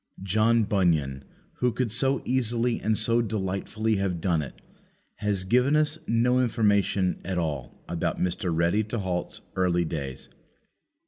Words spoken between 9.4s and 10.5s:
early days.